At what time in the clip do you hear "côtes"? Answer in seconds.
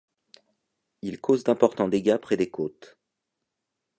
2.49-2.97